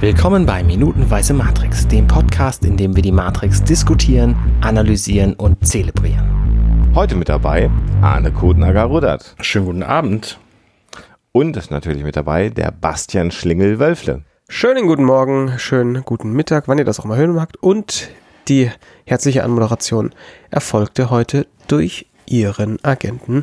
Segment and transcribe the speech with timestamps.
[0.00, 6.90] Willkommen bei Minutenweise Matrix, dem Podcast, in dem wir die Matrix diskutieren, analysieren und zelebrieren.
[6.94, 9.36] Heute mit dabei Arne Kotnager-Rudert.
[9.42, 10.40] Schönen guten Abend.
[11.32, 14.22] Und natürlich mit dabei der Bastian Schlingel-Wölfle.
[14.48, 17.58] Schönen guten Morgen, schönen guten Mittag, wann ihr das auch mal hören mögt.
[17.58, 18.08] Und
[18.48, 18.70] die
[19.04, 20.14] herzliche Anmoderation
[20.50, 23.42] erfolgte heute durch Ihren Agenten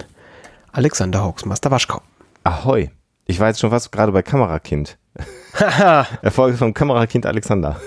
[0.72, 2.02] Alexander Hoaxmaster Waschkau.
[2.44, 2.90] Ahoi.
[3.28, 4.98] Ich war jetzt schon fast gerade bei Kamerakind.
[6.22, 7.80] Erfolge vom Kamerakind Alexander.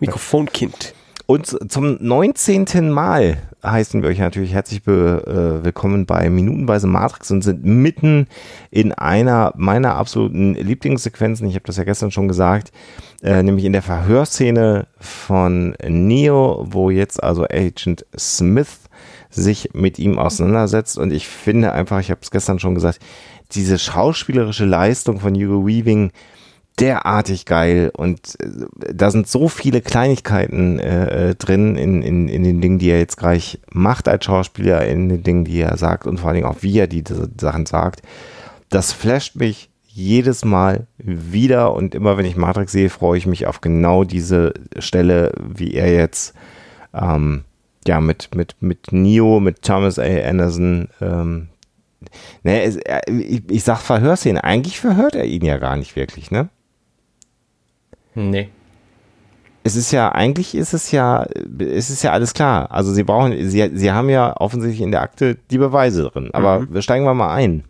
[0.00, 0.94] Mikrofonkind.
[1.32, 2.90] Und zum 19.
[2.90, 8.26] Mal heißen wir euch natürlich herzlich be, äh, willkommen bei Minutenweise Matrix und sind mitten
[8.70, 11.48] in einer meiner absoluten Lieblingssequenzen.
[11.48, 12.70] Ich habe das ja gestern schon gesagt,
[13.22, 18.80] äh, nämlich in der Verhörszene von Neo, wo jetzt also Agent Smith
[19.30, 20.98] sich mit ihm auseinandersetzt.
[20.98, 22.98] Und ich finde einfach, ich habe es gestern schon gesagt,
[23.52, 26.12] diese schauspielerische Leistung von Hugo Weaving
[26.82, 32.42] derartig geil und äh, da sind so viele Kleinigkeiten äh, äh, drin in, in, in
[32.42, 36.06] den Dingen, die er jetzt gleich macht als Schauspieler, in den Dingen, die er sagt
[36.06, 38.02] und vor allen Dingen auch, wie er diese Sachen sagt.
[38.68, 43.46] Das flasht mich jedes Mal wieder und immer wenn ich Matrix sehe, freue ich mich
[43.46, 46.34] auf genau diese Stelle, wie er jetzt
[46.92, 47.44] ähm,
[47.86, 50.02] ja mit, mit, mit Neo, mit Thomas A.
[50.02, 51.48] Anderson ähm,
[52.42, 54.42] Ne, es, ich, ich sag Verhörszene.
[54.42, 56.48] Eigentlich verhört er ihn ja gar nicht wirklich, ne?
[58.14, 58.48] Nee.
[59.64, 61.24] Es ist ja, eigentlich ist es ja,
[61.58, 62.70] es ist ja alles klar.
[62.72, 66.30] Also sie brauchen, sie, sie haben ja offensichtlich in der Akte die Beweise drin.
[66.32, 66.74] Aber mhm.
[66.74, 67.64] wir steigen wir mal ein.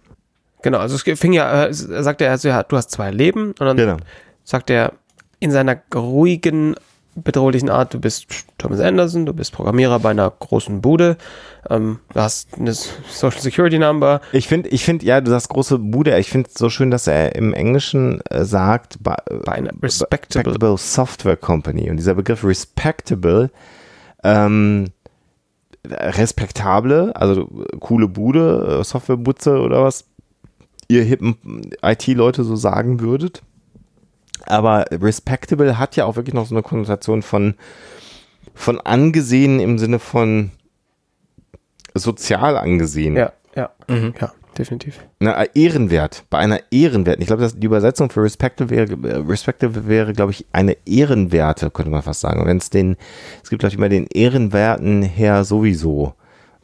[0.62, 3.60] Genau, also es fing ja, äh, sagt er, also ja, du hast zwei Leben und
[3.60, 3.96] dann genau.
[4.44, 4.94] sagt er
[5.40, 6.76] in seiner ruhigen
[7.14, 7.94] bedrohlichen Art.
[7.94, 8.26] Du bist
[8.58, 11.16] Thomas Anderson, du bist Programmierer bei einer großen Bude,
[11.68, 14.20] ähm, du hast eine Social Security Number.
[14.32, 16.18] Ich finde, ich finde, ja, du sagst große Bude.
[16.18, 20.52] Ich finde es so schön, dass er im Englischen äh, sagt, bei, bei einer respectable.
[20.52, 20.78] respectable.
[20.78, 21.90] Software Company.
[21.90, 23.50] Und dieser Begriff respectable,
[24.24, 24.88] ähm,
[25.84, 27.46] respektable, also
[27.80, 30.04] coole Bude, äh, Softwarebutze oder was,
[30.88, 31.36] ihr hippen
[31.82, 33.42] IT-Leute so sagen würdet
[34.46, 37.54] aber respectable hat ja auch wirklich noch so eine Konnotation von,
[38.54, 40.50] von angesehen im Sinne von
[41.94, 43.16] sozial angesehen.
[43.16, 44.14] Ja, ja, mhm.
[44.20, 45.00] ja, definitiv.
[45.20, 47.20] Na, ehrenwert, bei einer Ehrenwert.
[47.20, 52.02] Ich glaube, die Übersetzung für respectable wäre, respectable wäre, glaube ich, eine Ehrenwerte, könnte man
[52.02, 52.46] fast sagen.
[52.46, 52.96] Wenn es den,
[53.42, 56.14] es gibt, glaube ich, immer den Ehrenwerten her sowieso.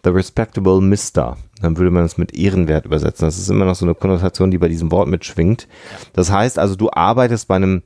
[0.05, 3.27] The respectable Mister dann würde man es mit Ehrenwert übersetzen.
[3.27, 5.67] Das ist immer noch so eine Konnotation, die bei diesem Wort mitschwingt.
[6.13, 7.83] Das heißt also, du arbeitest bei einem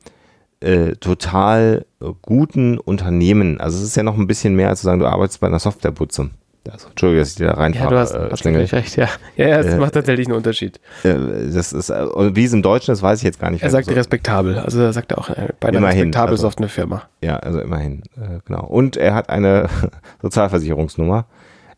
[0.60, 1.86] äh, total
[2.22, 3.60] guten Unternehmen.
[3.60, 5.58] Also es ist ja noch ein bisschen mehr als zu sagen, du arbeitest bei einer
[5.58, 6.30] Softwareputze.
[6.70, 7.86] Also, Entschuldigung, dass ich dir da reinfahre.
[7.86, 9.08] Ja, du hast, äh, hast recht, ja.
[9.36, 10.78] Ja, ja, das äh, macht tatsächlich einen Unterschied.
[11.02, 11.16] Äh,
[11.52, 13.64] das ist, äh, wie es im Deutschen ist, weiß ich jetzt gar nicht.
[13.64, 13.92] Er sagt so.
[13.92, 17.02] respektabel, also er sagt auch äh, bei einer immerhin, respektabel also, Softwarefirma.
[17.20, 18.64] Ja, also immerhin, äh, genau.
[18.64, 19.68] Und er hat eine
[20.22, 21.26] Sozialversicherungsnummer.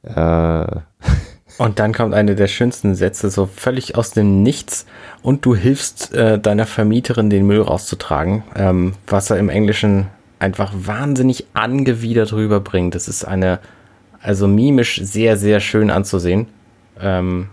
[0.05, 0.81] Äh,
[1.59, 4.87] und dann kommt eine der schönsten Sätze, so völlig aus dem Nichts.
[5.23, 10.73] Und du hilfst äh, deiner Vermieterin, den Müll rauszutragen, ähm, was er im Englischen einfach
[10.75, 12.95] wahnsinnig angewidert rüberbringt.
[12.95, 13.61] Das ist eine,
[14.21, 16.49] also mimisch sehr, sehr schön anzusehen.
[17.01, 17.49] Ähm,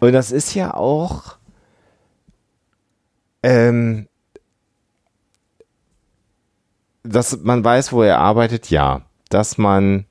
[0.00, 1.36] und das ist ja auch,
[3.42, 4.08] ähm,
[7.02, 9.02] dass man weiß, wo er arbeitet, ja.
[9.28, 10.06] Dass man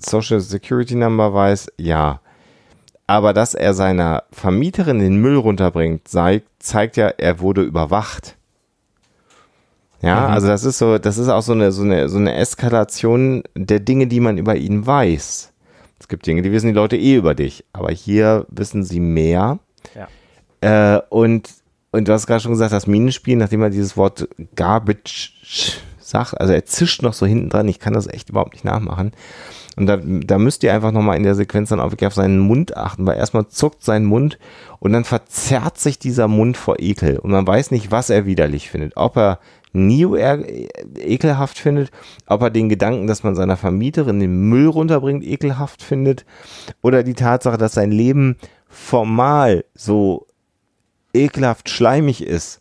[0.00, 2.20] Social Security Number weiß, ja.
[3.06, 8.36] Aber dass er seiner Vermieterin den Müll runterbringt, zeigt, zeigt ja, er wurde überwacht.
[10.02, 10.34] Ja, mhm.
[10.34, 13.80] also das ist so, das ist auch so eine, so eine, so eine Eskalation der
[13.80, 15.52] Dinge, die man über ihn weiß.
[15.98, 19.58] Es gibt Dinge, die wissen die Leute eh über dich, aber hier wissen sie mehr.
[19.94, 20.96] Ja.
[20.96, 21.50] Äh, und,
[21.90, 26.52] und du hast gerade schon gesagt, das Minenspiel, nachdem er dieses Wort Garbage sagt, also
[26.52, 29.12] er zischt noch so hinten dran, ich kann das echt überhaupt nicht nachmachen.
[29.76, 32.76] Und da, da müsst ihr einfach nochmal in der Sequenz dann auch auf seinen Mund
[32.76, 34.38] achten, weil erstmal zuckt sein Mund
[34.78, 37.18] und dann verzerrt sich dieser Mund vor Ekel.
[37.18, 38.96] Und man weiß nicht, was er widerlich findet.
[38.96, 39.38] Ob er
[39.72, 40.16] Neo
[40.96, 41.90] ekelhaft findet,
[42.26, 46.24] ob er den Gedanken, dass man seiner Vermieterin den Müll runterbringt, ekelhaft findet,
[46.82, 48.36] oder die Tatsache, dass sein Leben
[48.68, 50.26] formal so
[51.14, 52.60] ekelhaft schleimig ist,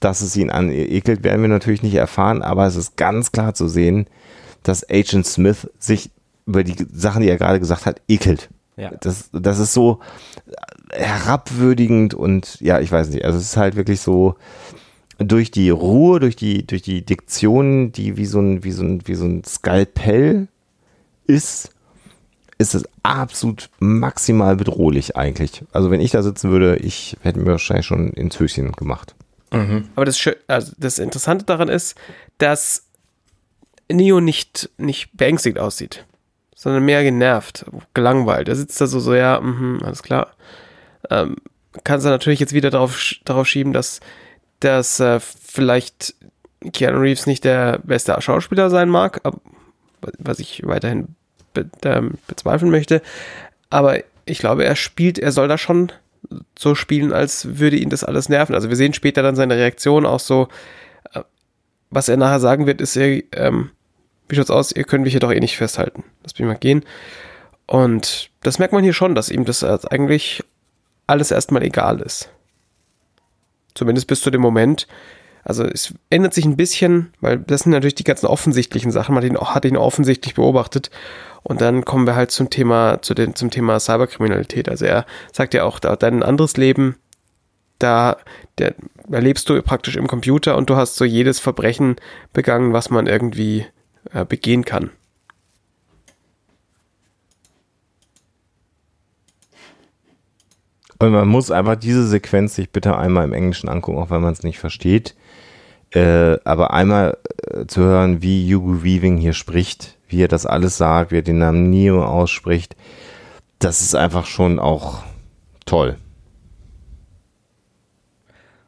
[0.00, 3.68] dass es ihn anekelt, werden wir natürlich nicht erfahren, aber es ist ganz klar zu
[3.68, 4.06] sehen,
[4.62, 6.10] dass Agent Smith sich
[6.46, 8.48] über die Sachen, die er gerade gesagt hat, ekelt.
[8.76, 8.90] Ja.
[9.00, 10.00] Das, das ist so
[10.92, 13.24] herabwürdigend und ja, ich weiß nicht.
[13.24, 14.36] Also es ist halt wirklich so
[15.18, 19.06] durch die Ruhe, durch die, durch die Diktion, die wie so ein, wie so ein,
[19.06, 20.48] wie so ein Skalpell
[21.26, 21.70] ist,
[22.58, 25.62] ist es absolut maximal bedrohlich eigentlich.
[25.72, 29.14] Also wenn ich da sitzen würde, ich hätte mir wahrscheinlich schon ins Höschen gemacht.
[29.52, 29.88] Mhm.
[29.94, 31.96] Aber das, also das Interessante daran ist,
[32.38, 32.84] dass
[33.90, 36.04] Neo nicht, nicht beängstigt aussieht,
[36.56, 38.48] sondern mehr genervt, gelangweilt.
[38.48, 40.32] Er sitzt da so, so ja, mh, alles klar.
[41.10, 41.36] Ähm,
[41.84, 44.00] kann es natürlich jetzt wieder darauf, darauf schieben, dass,
[44.60, 46.14] dass äh, vielleicht
[46.72, 49.20] Keanu Reeves nicht der beste Schauspieler sein mag,
[50.18, 51.14] was ich weiterhin
[51.52, 53.02] be ähm, bezweifeln möchte.
[53.68, 55.92] Aber ich glaube, er spielt, er soll da schon
[56.58, 58.54] so spielen, als würde ihn das alles nerven.
[58.54, 60.48] Also wir sehen später dann seine Reaktion auch so,
[61.12, 61.20] äh,
[61.90, 63.70] was er nachher sagen wird, ist, er, ähm,
[64.28, 66.04] wie schaut's aus, ihr könnt mich hier doch eh nicht festhalten.
[66.22, 66.84] Lass mich mal gehen.
[67.66, 70.42] Und das merkt man hier schon, dass ihm das eigentlich
[71.06, 72.30] alles erstmal egal ist.
[73.74, 74.86] Zumindest bis zu dem Moment.
[75.44, 79.14] Also es ändert sich ein bisschen, weil das sind natürlich die ganzen offensichtlichen Sachen.
[79.14, 80.90] Man hat ihn, hat ihn offensichtlich beobachtet.
[81.42, 84.68] Und dann kommen wir halt zum Thema, zu den, zum Thema Cyberkriminalität.
[84.68, 86.96] Also er sagt ja auch, da dein anderes Leben,
[87.78, 88.16] da,
[88.58, 88.74] der,
[89.10, 91.96] erlebst du praktisch im Computer und du hast so jedes Verbrechen
[92.32, 93.66] begangen, was man irgendwie
[94.12, 94.90] äh, begehen kann.
[100.98, 104.32] Und man muss einfach diese Sequenz sich bitte einmal im Englischen angucken, auch wenn man
[104.32, 105.14] es nicht versteht.
[105.90, 110.76] Äh, aber einmal äh, zu hören, wie Hugo Weaving hier spricht, wie er das alles
[110.76, 112.76] sagt, wie er den Namen Neo ausspricht,
[113.58, 115.02] das ist einfach schon auch
[115.64, 115.96] toll.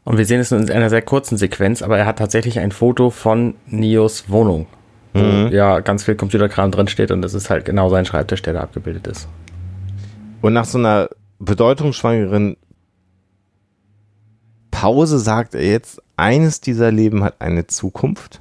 [0.05, 3.11] Und wir sehen es in einer sehr kurzen Sequenz, aber er hat tatsächlich ein Foto
[3.11, 4.67] von Neos Wohnung,
[5.15, 5.49] wo mhm.
[5.53, 8.61] ja ganz viel Computerkram drin steht und das ist halt genau sein Schreibtisch, der da
[8.61, 9.29] abgebildet ist.
[10.41, 11.09] Und nach so einer
[11.39, 12.57] bedeutungsschwangeren
[14.71, 18.41] Pause sagt er jetzt, eines dieser Leben hat eine Zukunft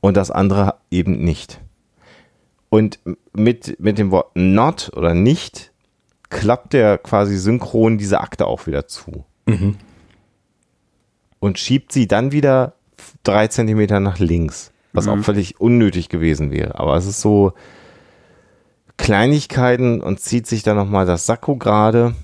[0.00, 1.60] und das andere eben nicht.
[2.68, 2.98] Und
[3.32, 5.72] mit, mit dem Wort not oder nicht
[6.30, 9.24] klappt er quasi synchron diese Akte auch wieder zu.
[9.46, 9.76] Mhm.
[11.38, 12.74] Und schiebt sie dann wieder
[13.22, 15.12] drei Zentimeter nach links, was mhm.
[15.12, 16.78] auch völlig unnötig gewesen wäre.
[16.78, 17.52] Aber es ist so
[18.96, 22.14] Kleinigkeiten und zieht sich dann nochmal das Sakko gerade.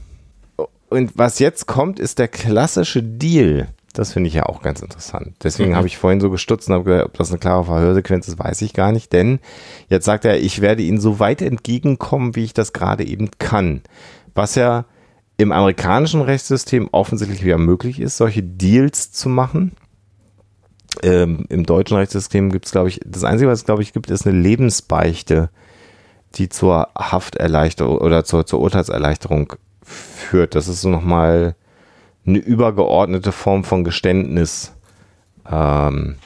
[0.90, 3.68] Und was jetzt kommt, ist der klassische Deal
[3.98, 5.34] das finde ich ja auch ganz interessant.
[5.42, 5.76] Deswegen mhm.
[5.76, 8.62] habe ich vorhin so gestutzt und habe gesagt, ob das eine klare Verhörsequenz ist, weiß
[8.62, 9.12] ich gar nicht.
[9.12, 9.40] Denn
[9.88, 13.82] jetzt sagt er, ich werde Ihnen so weit entgegenkommen, wie ich das gerade eben kann.
[14.34, 14.84] Was ja
[15.36, 19.72] im amerikanischen Rechtssystem offensichtlich wieder möglich ist, solche Deals zu machen.
[21.02, 24.10] Ähm, Im deutschen Rechtssystem gibt es, glaube ich, das Einzige, was es, glaube ich, gibt,
[24.10, 25.50] ist eine Lebensbeichte,
[26.34, 30.54] die zur Hafterleichterung oder zur, zur Urteilserleichterung führt.
[30.54, 31.54] Das ist so nochmal
[32.26, 34.72] eine übergeordnete Form von Geständnis.
[35.50, 36.16] Ähm,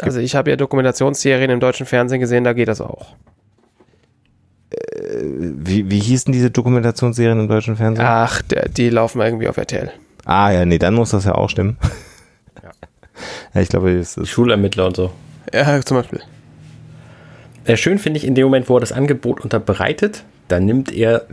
[0.00, 3.14] also ich habe ja Dokumentationsserien im deutschen Fernsehen gesehen, da geht das auch.
[4.70, 4.76] Äh,
[5.20, 8.06] wie, wie hießen diese Dokumentationsserien im deutschen Fernsehen?
[8.06, 8.42] Ach,
[8.76, 9.90] die laufen irgendwie auf RTL.
[10.24, 11.76] Ah ja, nee, dann muss das ja auch stimmen.
[13.52, 15.10] Ja, ja ich glaube, es ist Schulermittler und so.
[15.52, 16.20] Ja, zum Beispiel.
[17.64, 21.26] Äh, schön finde ich in dem Moment, wo er das Angebot unterbreitet, dann nimmt er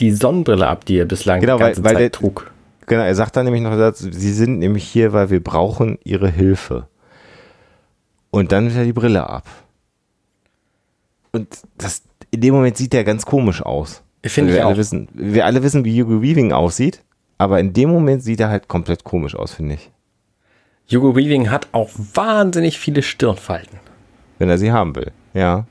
[0.00, 2.50] die Sonnenbrille ab, die er bislang genau, die ganze weil, weil Zeit der, trug.
[2.86, 6.86] Genau, er sagt dann nämlich noch, sie sind nämlich hier, weil wir brauchen ihre Hilfe.
[8.30, 9.46] Und dann wird er die Brille ab.
[11.32, 11.48] Und
[11.78, 14.02] das, in dem Moment sieht er ganz komisch aus.
[14.22, 14.68] Ich finde wir auch.
[14.68, 17.02] alle wissen, wir alle wissen, wie Hugo Weaving aussieht,
[17.38, 19.90] aber in dem Moment sieht er halt komplett komisch aus, finde ich.
[20.90, 23.78] Hugo Weaving hat auch wahnsinnig viele Stirnfalten.
[24.38, 25.64] Wenn er sie haben will, ja.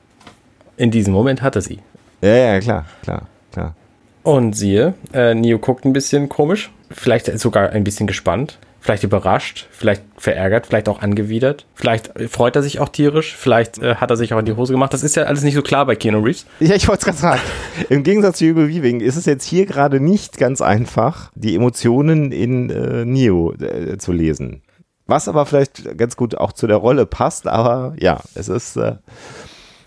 [0.77, 1.79] In diesem Moment hat er sie.
[2.21, 3.75] Ja, ja, klar, klar, klar.
[4.23, 9.67] Und siehe, äh, Neo guckt ein bisschen komisch vielleicht sogar ein bisschen gespannt, vielleicht überrascht,
[9.71, 11.65] vielleicht verärgert, vielleicht auch angewidert.
[11.73, 14.73] Vielleicht freut er sich auch tierisch, vielleicht äh, hat er sich auch in die Hose
[14.73, 14.93] gemacht.
[14.93, 16.45] Das ist ja alles nicht so klar bei Keanu Reeves.
[16.59, 17.41] Ja, ich wollte es gerade sagen.
[17.89, 22.31] Im Gegensatz zu Hugo Weaving ist es jetzt hier gerade nicht ganz einfach, die Emotionen
[22.31, 24.61] in äh, Neo äh, zu lesen.
[25.07, 28.75] Was aber vielleicht ganz gut auch zu der Rolle passt, aber ja, es ist.
[28.75, 28.95] Äh,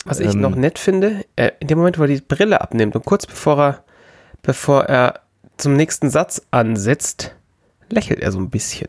[0.05, 2.95] Was ich ähm, noch nett finde, äh, in dem Moment, wo er die Brille abnimmt
[2.95, 3.83] und kurz bevor er,
[4.41, 5.21] bevor er
[5.57, 7.35] zum nächsten Satz ansetzt,
[7.89, 8.87] lächelt er so ein bisschen.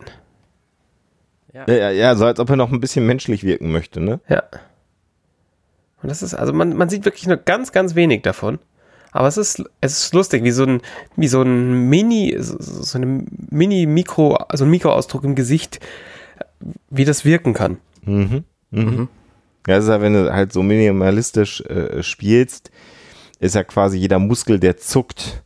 [1.52, 1.66] Ja.
[1.66, 4.20] ja, ja, so als ob er noch ein bisschen menschlich wirken möchte, ne?
[4.28, 4.44] Ja.
[6.02, 8.60] Und das ist, also man, man sieht wirklich nur ganz, ganz wenig davon.
[9.12, 10.82] Aber es ist, es ist lustig, wie so ein,
[11.16, 15.80] wie so ein Mini, so eine Mini-Mikro, also ein Mikroausdruck im Gesicht,
[16.90, 17.78] wie das wirken kann.
[18.02, 18.44] Mhm.
[18.70, 18.84] Mhm.
[18.84, 19.08] mhm.
[19.66, 22.70] Ja, das ist ja, wenn du halt so minimalistisch äh, spielst,
[23.40, 25.42] ist ja quasi jeder Muskel, der zuckt,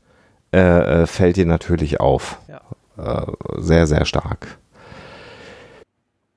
[0.53, 2.39] äh, äh, fällt dir natürlich auf.
[2.49, 2.61] Ja.
[2.97, 4.59] Äh, sehr, sehr stark.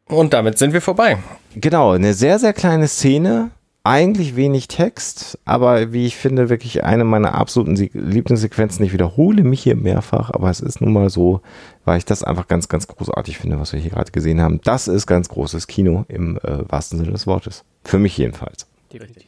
[0.07, 1.17] Und damit sind wir vorbei.
[1.55, 3.51] Genau, eine sehr, sehr kleine Szene,
[3.87, 8.83] eigentlich wenig Text, aber wie ich finde, wirklich eine meiner absoluten Lieblingssequenzen.
[8.85, 11.41] Ich wiederhole mich hier mehrfach, aber es ist nun mal so,
[11.85, 14.59] weil ich das einfach ganz, ganz großartig finde, was wir hier gerade gesehen haben.
[14.65, 17.63] Das ist ganz großes Kino im äh, wahrsten Sinne des Wortes.
[17.85, 18.67] Für mich jedenfalls.
[18.91, 19.27] Definitiv.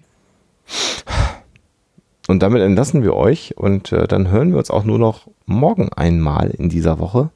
[2.28, 5.90] Und damit entlassen wir euch und äh, dann hören wir uns auch nur noch morgen
[5.94, 7.30] einmal in dieser Woche.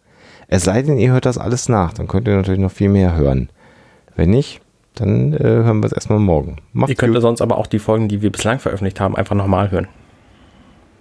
[0.50, 3.15] Es sei denn, ihr hört das alles nach, dann könnt ihr natürlich noch viel mehr
[3.15, 3.50] hören.
[4.15, 4.62] Wenn nicht,
[4.96, 6.58] dann äh, hören wir es erstmal morgen.
[6.74, 7.22] Macht's ihr könnt gut.
[7.22, 9.88] sonst aber auch die Folgen, die wir bislang veröffentlicht haben, einfach nochmal hören.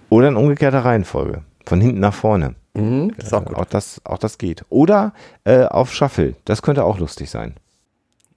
[0.09, 1.41] Oder in umgekehrter Reihenfolge.
[1.65, 2.55] Von hinten nach vorne.
[2.73, 4.65] Mhm, das auch, auch, das, auch das geht.
[4.69, 6.35] Oder äh, auf Shuffle.
[6.45, 7.55] Das könnte auch lustig sein.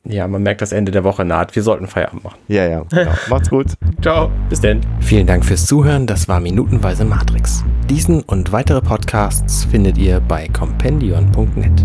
[0.08, 1.56] Ja, man merkt, das Ende der Woche naht.
[1.56, 2.38] Wir sollten Feierabend machen.
[2.48, 2.84] Ja, ja.
[2.90, 3.10] Genau.
[3.28, 3.66] Macht's gut.
[4.00, 4.30] Ciao.
[4.48, 4.80] Bis denn.
[5.00, 6.06] Vielen Dank fürs Zuhören.
[6.06, 7.64] Das war Minutenweise Matrix.
[7.90, 11.84] Diesen und weitere Podcasts findet ihr bei compendion.net.